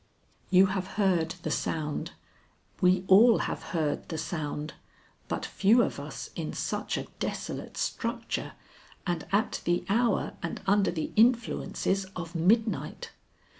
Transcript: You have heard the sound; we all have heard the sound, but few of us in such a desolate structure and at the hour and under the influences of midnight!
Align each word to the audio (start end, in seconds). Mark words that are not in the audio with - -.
You 0.49 0.65
have 0.65 0.87
heard 0.97 1.35
the 1.43 1.51
sound; 1.51 2.13
we 2.81 3.03
all 3.05 3.37
have 3.37 3.61
heard 3.61 4.09
the 4.09 4.17
sound, 4.17 4.73
but 5.27 5.45
few 5.45 5.83
of 5.83 5.99
us 5.99 6.31
in 6.35 6.53
such 6.53 6.97
a 6.97 7.03
desolate 7.19 7.77
structure 7.77 8.53
and 9.05 9.27
at 9.31 9.61
the 9.63 9.85
hour 9.89 10.33
and 10.41 10.59
under 10.65 10.89
the 10.89 11.11
influences 11.15 12.05
of 12.15 12.33
midnight! 12.33 13.11